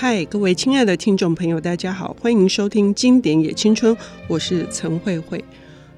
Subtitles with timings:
[0.00, 3.92] 嗨，各位亲爱的听众朋友，大家好，欢迎收听《经典也青春》，
[4.28, 5.44] 我是陈慧慧。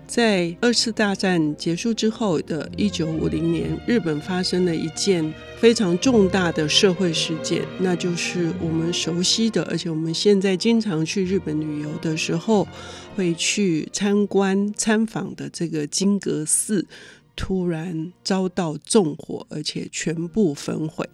[0.06, 12.66] 在二次大战结束之后的一九五零年，日本发生了一件非常重大的社会事件，那就是我们熟悉的，而且我们现在经常去日本旅游的时候
[13.14, 16.86] 会去参观参访的这个金阁寺，
[17.36, 21.06] 突然遭到纵火，而且全部焚毁。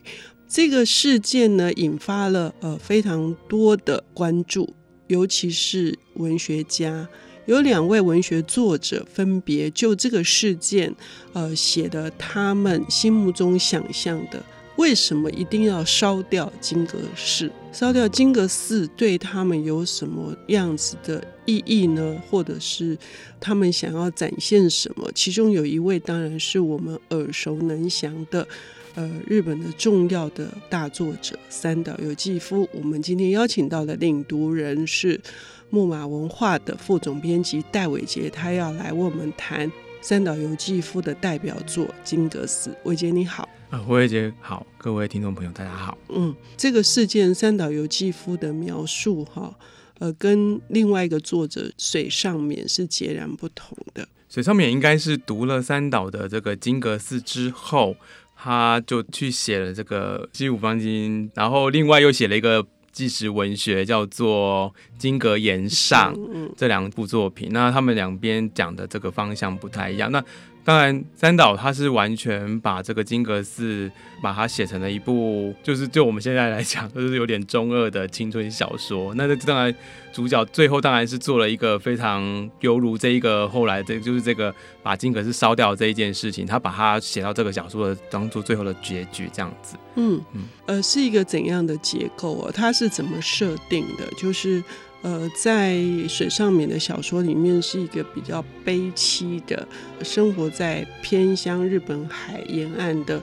[0.56, 4.72] 这个事件呢，引发了呃非常多的关注，
[5.06, 7.06] 尤其是文学家，
[7.44, 10.94] 有两位文学作者分别就这个事件，
[11.34, 14.42] 呃写的他们心目中想象的，
[14.78, 17.52] 为什么一定要烧掉金阁寺？
[17.70, 22.16] 烧掉金阁寺对他们有什么样子的意义呢？
[22.30, 22.96] 或者是
[23.38, 25.12] 他们想要展现什么？
[25.14, 28.48] 其中有一位当然是我们耳熟能详的。
[28.96, 35.20] 呃，日本的重要的大作者三岛由纪夫，我们今天邀请到的领读人是
[35.68, 42.70] 木马文化的副总编辑戴伟杰，他要来为我们谈三岛由纪夫的代表作《金阁寺》。
[42.84, 45.98] 伟杰你好，呃，伟杰好，各位听众朋友大家好。
[46.08, 49.54] 嗯，这个事件三岛由纪夫的描述哈，
[49.98, 54.08] 呃，跟另外一个作者水上面是截然不同的。
[54.30, 57.94] 水上面应该是读了三岛的这个《金阁寺》之后。
[58.36, 66.14] 他就去写了这个《西武方经》，然后另外又写了一个纪实文学，叫做《金阁岩上》
[66.56, 67.48] 这两部作品。
[67.50, 70.12] 那他们两边讲的这个方向不太一样。
[70.12, 70.22] 那
[70.66, 73.88] 当然，三岛他是完全把这个金阁寺
[74.20, 79.14] 把它写成了一部，就是就我们现在来讲，就是有点中二的青春小说。
[79.14, 79.72] 那这当然，
[80.12, 89.76] 主角最后当然是做了一个非常犹如这一个后来这就是这个把金阁寺烧掉这一件事情，他把它写到这个小说的当做最后的结局这样子。
[89.94, 92.50] 嗯嗯，呃，是一个怎样的结构啊？
[92.52, 94.04] 它是怎么设定的？
[94.16, 94.60] 就是。
[95.02, 95.76] 呃，在
[96.08, 99.66] 水上勉的小说里面，是一个比较悲凄的，
[100.02, 103.20] 生活在偏乡日本海沿岸的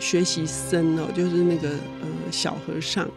[0.00, 3.08] 学习生哦，就是那个呃小和尚。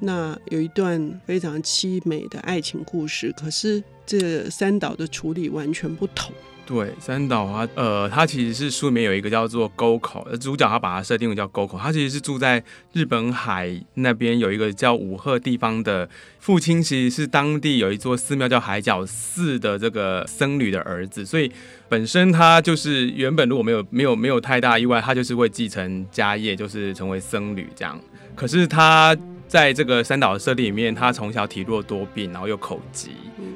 [0.00, 6.32] 那有一段非常凄美的爱情故事，可是这三岛的处理完全不同。
[6.66, 12.62] 对，三岛啊，呃，他其实是书里面有一个叫做沟口，主角他把它设定为叫沟口，他其实是住在
[12.92, 21.50] 日本海那边有一个叫五鹤地方的父亲，其实是当地有一座寺庙叫海角寺的这个僧侣的儿子，所以
[21.88, 28.00] 本身他就是原本如果没有没有没有太大意外，他就是会继承家业，就是成为僧侣这样。
[28.36, 29.16] 可是他
[29.50, 33.10] 在这个三岛的设定里面，他从小体弱多病，然后又口疾。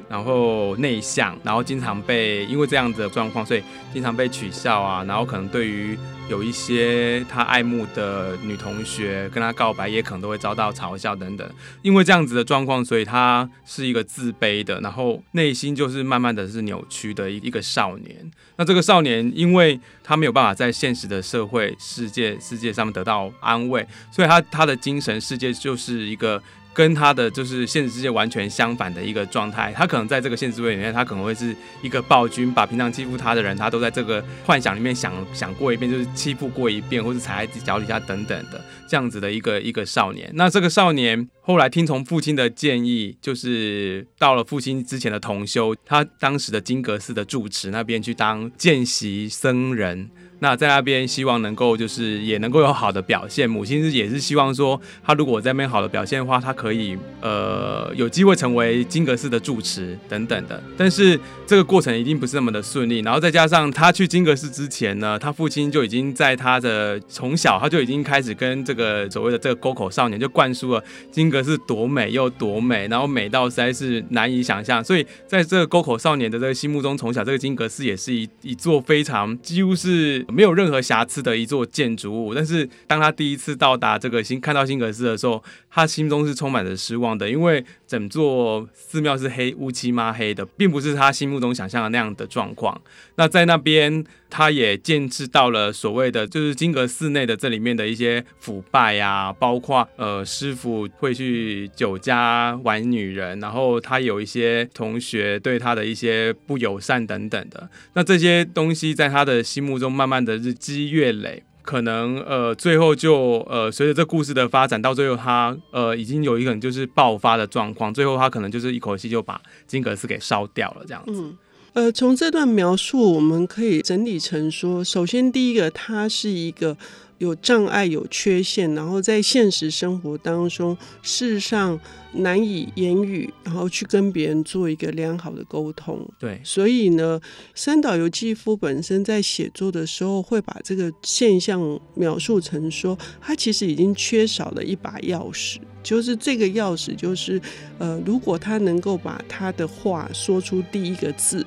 [0.09, 3.63] 然后内向，然后经常被因为这样子的状况，所以
[3.93, 5.03] 经常被取笑啊。
[5.03, 5.97] 然后可能对于
[6.29, 11.49] 有一些他爱慕的女同学跟他告白，也可能都会遭到嘲笑等等。
[11.81, 18.31] 因为这样子的状况，所以他是一个自卑的，然后内心就是慢慢的是扭曲的一一个少年。
[18.57, 26.41] 那这个少年，因为他没有办法在现实的社会世界世界上面得到安慰，所以他他的精神世界就是一个。
[26.75, 40.29] 跟他的就是现实世界完全相反的一个状态，他可能在这个现实世界里面，他可能会是一个暴君，把平常欺负他的人，他都在这个幻想里面想想过一遍，就是欺负过一遍，或是踩在脚底下等等的这样子的一个一个少年。
[40.33, 50.09] 那这个少年后来听从父亲的建议，就是到了父亲之前的同修，他当时的金阁寺的住持那边去当见习僧人。
[50.39, 60.61] 那在那边希望能够就是也能够有好的表现，母亲是也是希望说他如果在那边好的表现的话，他可以呃有机会成为金阁寺的住持等等的。
[60.77, 62.99] 但是这个过程一定不是那么的顺利。
[62.99, 74.83] 然后再加上他去金阁寺之前呢，他父亲就已经在他的从小他就已经开始跟这个所谓的这个沟口少年就灌输了金阁寺多美又多美，然后美到实在是难以想象。
[74.83, 80.24] 所以在这个沟口少年的这个心目中，从小这个金阁寺也是一一座非常几乎是。
[80.27, 92.81] 没有任何瑕疵的一座建筑物，但是当他第一次到达这个新看到新格斯的时候，他心中是充满着失望的，因为整座寺庙是黑乌漆嘛黑的，并不是他心目中想象的那样的状况。
[93.15, 107.69] 那在那边，他也见识到了所谓的就是金阁寺内的这里面的一些腐败呀、啊，包括呃师傅会去酒家玩女人，然后他有一些同学对他的一些不友善等等的。
[107.93, 111.43] 那这些东西在他的心目中慢慢的日积月累。
[111.65, 121.13] 可能呃，最后就呃，随着这故事的发展，到最后他呃，已经有一个人就是爆发的状况，最后他可能就是一口气就把金阁寺给烧掉了这样子。
[121.13, 121.37] 嗯，
[121.73, 126.77] 呃，从这段描述我们可以整理成说，首先第一个，他是一个
[127.17, 131.79] 有障碍、有缺陷，然后在现实生活当中，事实上
[132.11, 136.05] 难以言语，然后去跟别人做一个良好的沟通。
[136.19, 137.19] 对，所以呢，
[137.53, 147.41] 三岛由纪夫本身在写作的时候，会把这个现象描述成说，他其实已经缺少了一把钥匙，就是这个钥匙，就是
[147.77, 151.45] 呃，如果他能够把他的话说出第一个字。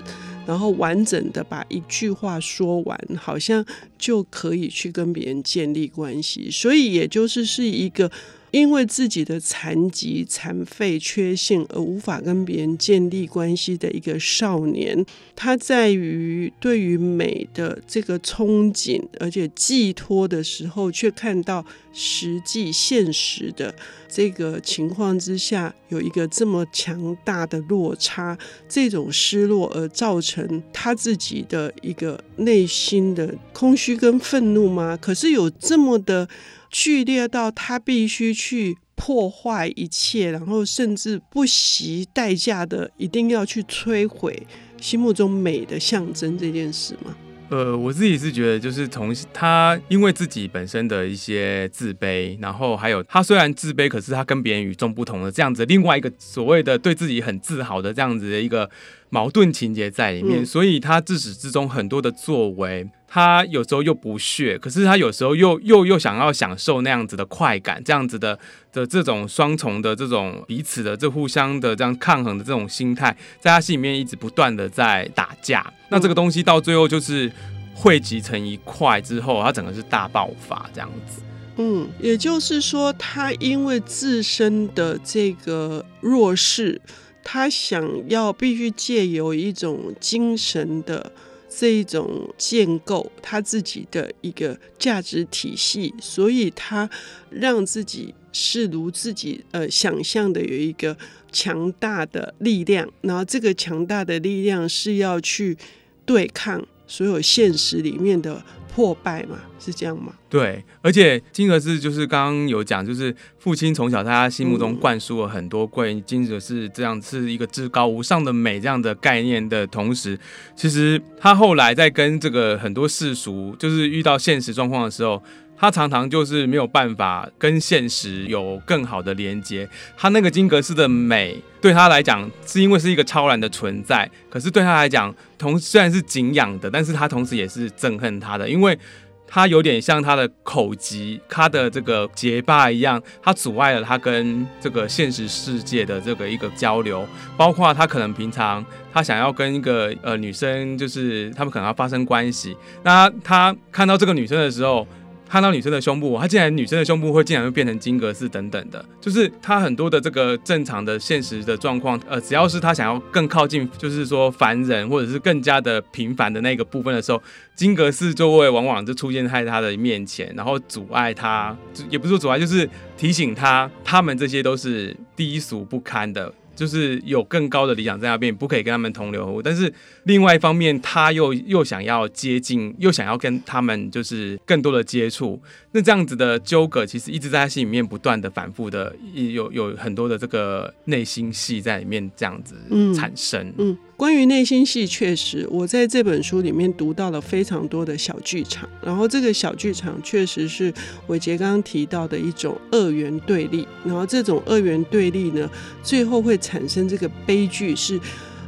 [0.49, 3.63] 然后完整的把一句话说完，好像
[3.99, 6.51] 就可以去跟别人建立关系。
[6.51, 8.11] 所以，也就是是一个。
[8.51, 15.05] 因为自己的残疾、残废、缺陷而无法跟别人建立关系的一个少年，
[15.37, 23.75] 他在于对于美的这个憧憬，而且寄托的时候，却看到实际现实的
[24.09, 34.97] 这个情况之下，有一个这么强大的落差，这种失落而造成他自己的一个内心的空虚跟愤怒吗？
[35.01, 36.29] 可是有这么的。
[36.71, 44.47] 剧烈到他必须去破坏一切，然后甚至不惜代价的一定要去摧毁
[44.81, 47.17] 心目中美的象征这件事吗？
[47.51, 58.69] 呃，我自己是觉得，就是从他因为自己本身的一些自卑，然后还有他虽然自卑，可是他跟别人与众不同的这样子，另外一个所谓的对自己很自豪的这样子的一个
[59.09, 62.87] 矛盾情节在里面，嗯、所以他自始至终很多的作为。
[63.11, 68.39] 他有时候又不屑，可是他有时候又又又想要享受那样子的快感，这样子的
[68.71, 75.73] 的这种双重的这种彼此的这互相的这样抗衡的这种心态，在他心里面一直不断的在打架。
[75.89, 77.33] 那这个东西到最后就是
[77.75, 81.23] 汇集成一块之后，他整个是大爆发这样子。
[81.57, 86.79] 嗯，也就是说，他因为自身的这个弱势，
[87.25, 91.11] 他想要必须借由一种精神的。
[91.49, 96.89] 这一种建构他自己的一个价值体系，所以他
[97.31, 100.97] 让自己是如自己呃想象的有一个
[101.33, 105.57] 强大的力量，然后这个强大的力量是要去
[106.05, 108.45] 对抗所有现实里面的。
[108.79, 110.13] 破败嘛，是这样吗？
[110.31, 120.17] 对，而且金额是就是刚刚有讲，就是父亲从小在他心目中灌输了很多关于金阁寺这样是一个至高无上的美这样的概念的同时，
[120.55, 125.21] 其实他后来在跟这个很多世俗，就是遇到现实状况的时候。
[125.61, 129.69] 他常常就是没有办法跟现实有更好的连接。
[129.97, 138.79] 他那个金格斯的美，对他来讲是因为是一个超然的存在，可是对他来讲，同虽然是敬仰的，但是他同时也是憎恨他的，因为
[139.27, 147.05] 他有点像他的口疾，他的这个结巴一样，他阻碍了他跟这个现实世界的这个一个交流。
[147.37, 154.87] 包括他可能平常他想要跟一个呃女生，就是他们可能要发生关系，那，他看到这个女生的时候。
[155.29, 167.23] 看到女生的胸部，他竟然女生的胸部会竟然会变成金阁寺等等的，就是他很多的这个正常的现实的状况，呃，只要是他想要更靠近，就是说凡人或者是更加的平凡的那个部分的时候，
[167.55, 171.57] 金阁寺就会往往就出现在他的面前，然后阻碍他，
[171.91, 176.33] 也不是说阻碍，就是提醒他，他们这些都是低俗不堪的。
[176.59, 179.41] 就是有更高的理想在那边，不可以跟他们同流合污。
[179.41, 179.73] 但是
[180.03, 185.41] 另外一方面，他又又想要接近，又想要跟他们就是更多的接触。
[185.71, 192.57] 那这样子的纠葛，其实一直在他心里面不断的反复的，有有很多的这个内心戏在里面这样子
[192.93, 193.47] 产生。
[193.59, 200.73] 嗯，嗯，关于内心戏，确实我在这本书里面读到了非常多的小剧场，然后这个小剧场确实是
[201.09, 205.51] 伟杰刚提到的一种二元对立，然后这种二元对立呢，
[205.83, 208.01] 最后会产生这个悲剧是，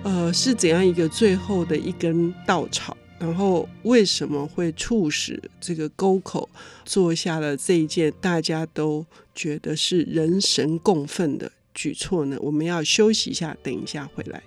[0.04, 2.96] 呃，是怎样一个最后的一根稻草？
[3.18, 6.48] 然后为什么会促使这个沟口
[6.84, 9.04] 做下了这一件大家都
[9.34, 12.36] 觉得是人神共愤的举措呢？
[12.40, 14.40] 我们要休息一下，等一下回来。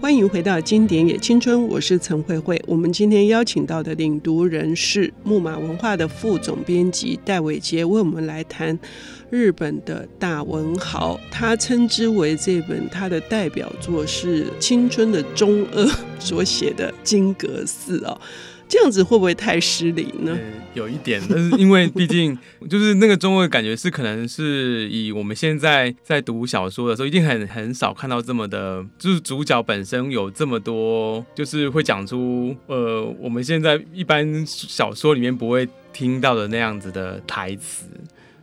[0.00, 2.58] 欢迎回到《经典也青春》，我是陈慧慧。
[2.66, 8.76] 我们今天邀请到的领读人是木马文化的副总编辑戴伟杰，为我们来谈
[9.28, 11.20] 日本的大文豪。
[11.30, 15.86] 他称之为这本他的代表作是青春的中二
[16.18, 18.18] 所写的《金阁寺》哦。
[18.70, 20.38] 这样子会不会太失礼呢？
[20.74, 37.86] 有一点，但是因为毕竟就是那个中文感觉是可能是以我们现在在读小说的时候，一定很很少看到这么的，就是主角本身有这么多，就是会讲出呃我们现在一般小说里面不会听到的那样子的台词。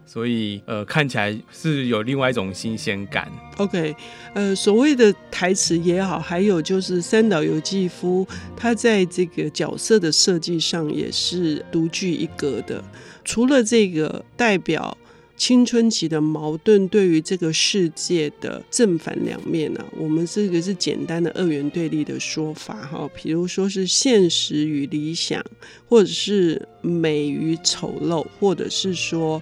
[0.08, 3.30] 所以呃，看起来是有另外一种新鲜感。
[3.58, 3.94] OK，
[4.34, 12.82] 呃，所谓的台词也好，还有就是三岛由纪夫他在这个角色的设计上也是独具一格的。
[13.26, 14.98] 除了这个代表
[15.36, 25.44] 青春期的矛盾对于这个世界的正反两面呢、我们这个是简单的二元对立的说法哈，比如说是现实与理想，
[25.90, 29.42] 或者是美与丑陋，或者是说。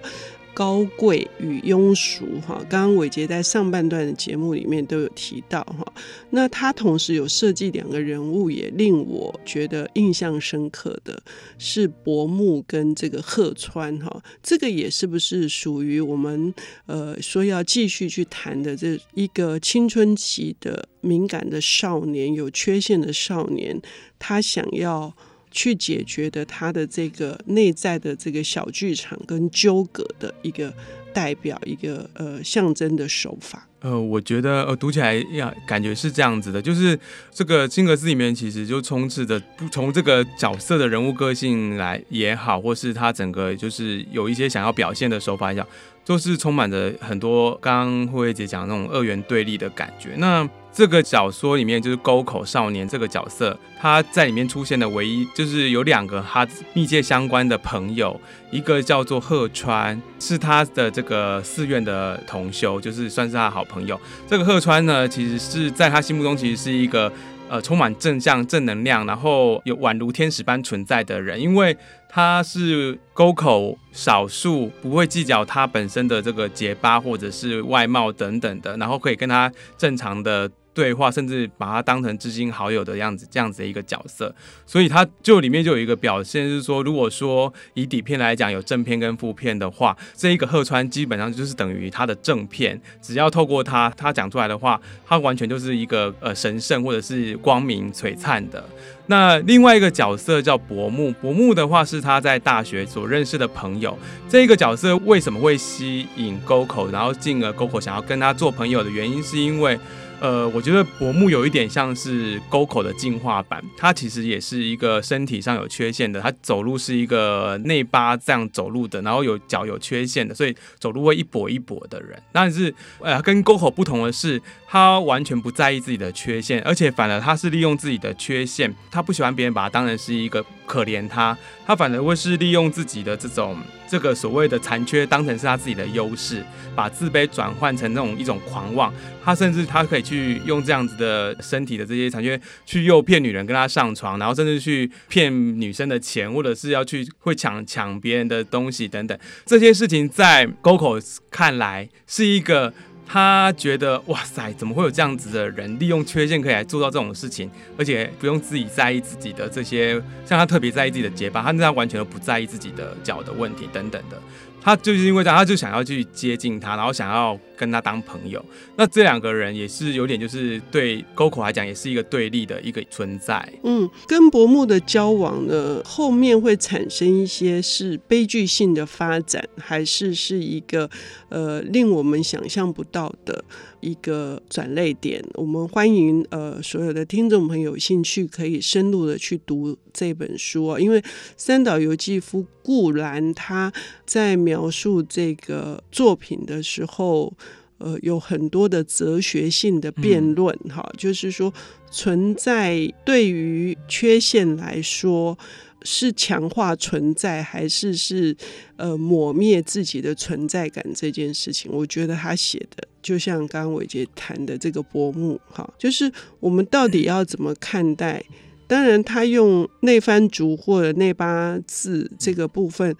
[0.56, 5.84] 高贵与庸俗，哈，刚刚伟捷在上半段的节目里面都有提到，哈，
[6.30, 11.22] 那他同时有设计两个人物，也令我觉得印象深刻的
[11.58, 16.54] 是柏木跟这个鹤川，哈，这个也是不是属于我们
[16.86, 23.78] 呃说要继续去谈的这一个青春期的敏感的少年，有缺陷的少年，
[24.18, 25.14] 他想要。
[25.56, 30.70] 去解决的他的这个内在的这个小剧场跟纠葛的一个
[31.14, 33.66] 代表，一个呃象征的手法。
[33.80, 36.98] 呃，我觉得呃读起来呀，感觉是这样子的，就是
[37.30, 39.40] 这个金格斯里面其实就充斥着
[39.72, 45.68] 从这个角色的人物个性来也好，或是他整个就是有一些想要表现的手法也好，
[46.04, 50.10] 都是充满着很多刚刚慧慧姐讲那种二元对立的感觉。
[50.16, 50.46] 那
[50.76, 63.98] 这个小说里面就是沟口少年这个角色，他在里面出现的唯一就是有两个他密切相关的朋友，一个叫做鹤川，是他的这个寺院的同修，就是算是他的好朋友。
[64.28, 67.10] 这个鹤川呢，其实是在他心目中其实是一个
[67.48, 71.74] 呃充满正向、正能量，然后有宛如天使般存在的人，因为
[72.06, 80.50] 他是沟口少数不会计较他本身的这个结巴或者是外貌等等的，然后可以跟他正常的。
[80.76, 84.34] 对话，甚至把他当成知心好友的样子，这样子的一个角色，
[84.66, 98.62] 所以他就里面就有一个表现，是说，如果说以底片来讲有正片跟负片的话，这一个鹤川基本上就是等于他的正片，只要透过他，他讲出来的话，他完全就是一个呃神圣或者是光明璀璨的。
[99.06, 103.96] 那另外一个角色叫柏木，柏木的话是他在大学所认识的朋友，
[104.28, 109.78] 这一个角色为什么会吸引沟口，然后进而沟口想要跟他做朋友的原因，是因为。
[110.20, 122.20] 呃，我觉得柏木有一点像是沟口的进化版，他其实也是一个身体上有缺陷的，他走路是一个内八这样走路的，然后有脚有缺陷的，所以走路会一跛一跛的人。
[122.32, 133.56] 但是，呃，跟沟口不同的是，他完全不在意自己的缺陷，而且反而他是利用自己的缺陷，他不喜欢别人把他当成是一个可怜他，他反而会是利用自己的这种
[133.88, 136.44] 这个所谓的残缺当成是他自己的优势，
[136.74, 138.92] 把自卑转换成那种一种狂妄。
[139.24, 149.18] 他甚至他可以去用这样子的身体的这些残缺去诱骗女人跟他上床，然后甚至去骗女生的钱，或者是要去会抢抢别人的东西等等。
[149.44, 152.72] 这些事情在 Goco 看来是一个。
[153.06, 157.48] 他觉得哇塞，怎么会有这样子的人利用缺陷可以来做到这种事情，
[157.78, 159.94] 而且不用自己在意自己的这些，
[160.24, 164.20] 像他特别在意自己的结巴，他那样完全都不在意自己的脚的问题等等的。
[164.66, 168.44] 他就是因为这样，他就想要去接近他，然后想要跟他当朋友。
[168.74, 173.48] 那这两个人也是有点，就是对沟口来讲，也是一个对立的一个存在。
[173.62, 180.90] 嗯，跟伯木的交往呢，后面会产生一些是悲剧性的发展，还是是一个
[181.28, 183.44] 呃令我们想象不到的
[183.86, 185.24] 一个转捩点？
[185.34, 191.00] 我们欢迎呃所有的听众朋友有兴趣可以深入的去读这本书啊，因为
[191.36, 193.72] 三岛由纪夫固然他
[194.04, 197.30] 在描描述这个作品的时候，
[197.76, 201.52] 呃，有很多的哲学性的辩论，哈、嗯，就是说
[201.90, 205.38] 存在对于缺陷来说
[205.82, 208.34] 是强化存在，还是是
[208.76, 216.10] 呃抹灭自己的存在感这件事情，我觉得他写的就像刚刚伟杰谈的这个薄暮，哈，就是
[216.40, 218.24] 我们到底要怎么看待？
[218.66, 222.96] 当然，他用内翻族或者内八字这个部分。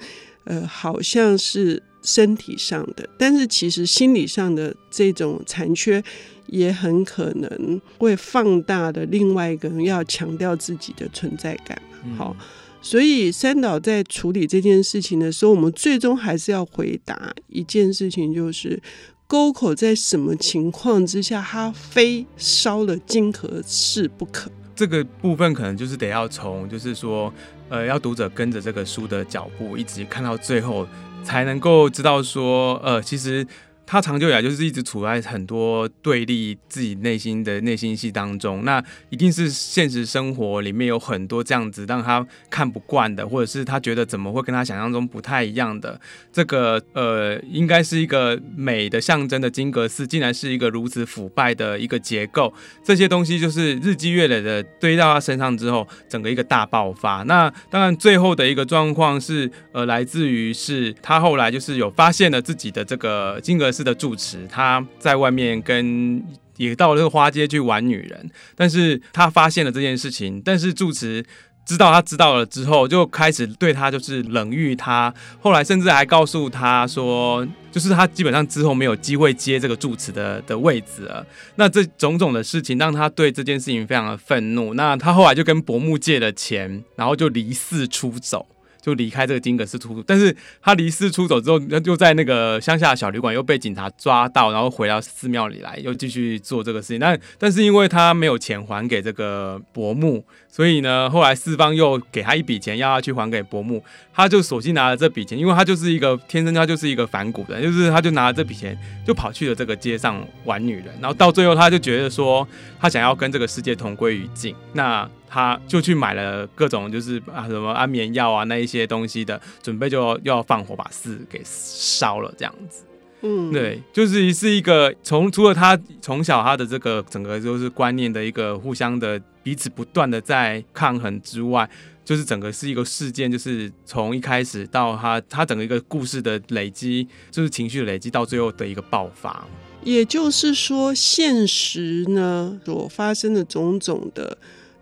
[0.48, 6.00] 呃，好像是身体上的，但是其实心理上的这种残缺，
[6.46, 11.76] 也很可能会放大的另外一个人要强调自己的存在感。
[12.16, 12.36] 好，
[12.80, 18.80] 所以三岛在处理这件事情的时候，我们最终还是要回答一件事情，就是
[19.26, 24.50] 沟口在什么情况之下，他非烧了金河寺不可。
[24.74, 27.32] 这个部分可能就是得要从，就是说。
[27.68, 30.86] 呃，要读者跟着这个书的脚步，一直看到最后，
[31.24, 33.44] 才能够知道说，呃，其实
[33.86, 46.00] 他长久以来就是一直处在很多对立自己内心的内心戏当中，那一定是现实生活里面有很多这样子让他看不惯的，或者是他觉得怎么会跟他想象中不太一样的。
[46.32, 52.52] 这个呃，应该是一个美的象征的金阁寺，竟然是一个如此腐败的一个结构。
[52.82, 57.22] 这些东西就是日积月累的堆到他身上之后，整个一个大爆发。
[57.22, 66.24] 那当然最后的一个状况是，呃，来自于是他后来就是有发现了自己的这个金阁寺的住持，他在外面跟
[66.56, 71.24] 也到了这个花街去玩女人，但是他发现了这件事情，但是住持
[71.66, 81.26] 知道他知道了之后，就开始对他就是冷遇他，后来甚至还告诉他说，就是他基本上之后没有机会接这个住持的的位置了。
[81.56, 88.46] 那这种种的事情让他对这件事情非常的愤怒，那他后来就跟伯木借了钱，然后就离寺出走。
[88.86, 97.00] 就离开这个金阁寺出，但是他离寺出走之后，又在那个乡下小旅馆又被警察抓到，然后回到寺庙里来，又继续做这个事情。
[97.00, 103.82] 但但是因为他没有钱还给这个伯木，所以呢，后来四方又给他一笔钱，要他去还给伯木，
[104.14, 112.46] 他就索性拿了这笔钱，因为他就是一个天生他就是一个反骨的，就是他就拿了这笔钱，就跑去了这个街上玩女人，然后到最后他就觉得说，
[112.78, 114.54] 他想要跟这个世界同归于尽。
[114.74, 122.84] 那他就去买了各种就是啊什么安眠药啊那一些东西的，准备就要要放火把寺给烧了这样子。
[123.20, 131.68] 嗯，对，就是是一个从除了他从小他的这个整个就是观念的一个互相的彼此不断的在抗衡之外，
[132.02, 139.46] 就是整个是一个事件，就是从一开始到他他整个一个故事的累积，就是情绪的累积到最后的一个爆发。
[139.82, 144.38] 也就是说，现实呢所发生的种种的。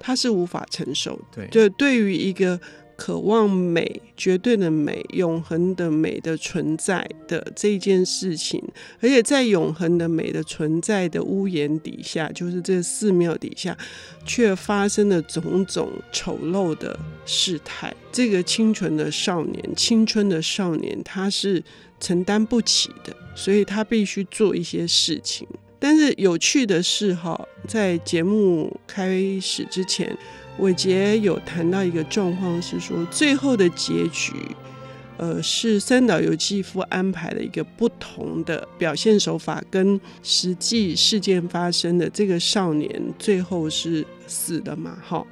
[0.07, 2.61] 他是无法承受的，对，就对于一个
[2.95, 8.63] 渴望美、绝对的美、永恒的美的存在的这件事情，
[9.01, 13.75] 而且在永恒的美的存在的屋檐底下，就是这寺庙底下，
[14.27, 17.91] 却发生了种种丑陋的事态。
[18.13, 21.65] 这个清纯的少年、青春的少年，他是
[21.99, 25.49] 承担不起的，所以他必须做一些事情。
[25.85, 27.39] 但是有趣的是，哈，
[27.69, 30.17] 在节目开始之前，
[30.59, 34.33] 伟杰有谈到一个状况，是说最后的结局，
[35.19, 44.97] 呃，是三岛由纪夫安排了一个不同的表现手法，跟实际事件发生的这个少年最后是死的嘛？
[45.07, 45.23] 哈，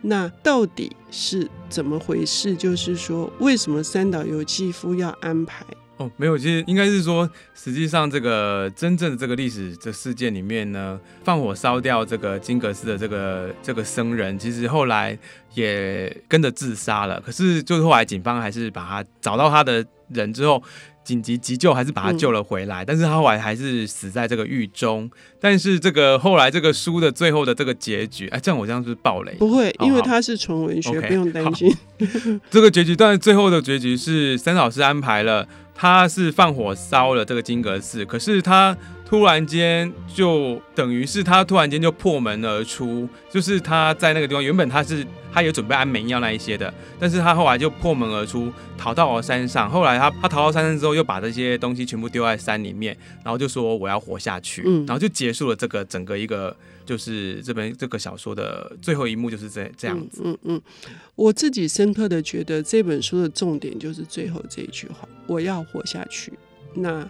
[0.00, 2.56] 那到底是怎么回事？
[2.56, 5.66] 就是说，为什么三岛由纪夫要安排？
[5.98, 15.18] 哦，没有，其实应该是说，实际上这个真正的这个历史的事件里面呢，放火烧掉这个金格斯的这个这个僧人，其实后来
[15.54, 17.20] 也跟着自杀了。
[17.20, 20.62] 可是，就是后来警方还是把他找到他的人之后。
[21.04, 25.10] 紧急急救还是把他救了回来，嗯、但是他后来还是死在这个狱中。
[25.40, 29.32] 但是这个后来这个书的最后的这个结局，哎，这样我这样是不是爆雷？
[29.38, 31.74] 不会，因为他是纯文学，不用担心。
[32.50, 38.76] 这个结局，但是最后的结局是三老师安排了，他是放火烧了这个金阁寺，可是他。
[39.08, 49.70] 突然间就等于是他突然间就破门而出，就是他在那个地方，原本他是他有准备安眠药那一些的，但是他后来就破门而出，逃到了山上。
[49.70, 56.54] 后来他 他逃到山上之后，又把这些东西全部丢在山里面，然后就说我要活下去，然后就结束了这个整个一个
[56.88, 60.22] 就是这本这个小说的最后一幕，就是这这样子。
[60.24, 60.62] 嗯嗯，嗯，
[61.14, 66.32] 我自己深刻的觉得这本书的重点就是最后这一句话：我要活下去。
[66.74, 67.06] 那。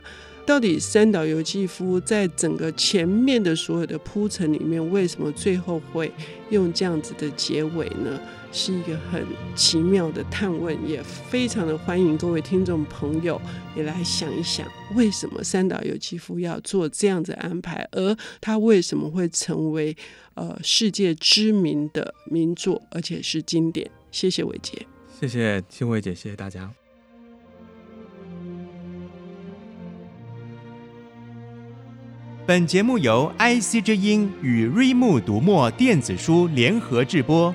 [0.48, 6.10] 到底三岛由纪夫在整个前面的所有的铺陈里面，为什么最后会
[6.48, 8.18] 用这样子的结尾呢？
[8.50, 13.40] 是一个很奇妙的探问，也非常的欢迎各位听众朋友
[13.76, 19.96] 也来想一想，为什么三岛由纪夫要做这样子安排，而他为什么会成为
[20.34, 23.90] 呃世界知名的名作，而且是经典？
[24.10, 24.86] 谢谢伟杰，
[25.20, 26.70] 谢谢欣慧姐，谢谢大家。
[32.46, 37.54] 本节目由 IC 之音与瑞木读墨电子书联合制播，